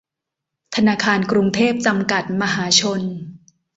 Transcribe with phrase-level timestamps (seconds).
[0.75, 3.01] ธนาคารกรุงเทพ จำกัด มหาชน